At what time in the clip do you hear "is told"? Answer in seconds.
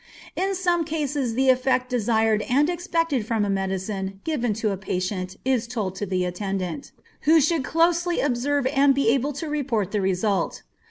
5.45-5.93